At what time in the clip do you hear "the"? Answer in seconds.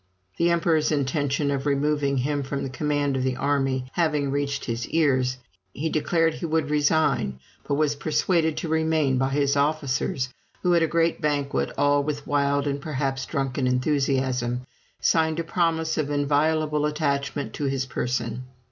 0.37-0.49, 2.63-2.71, 3.21-3.35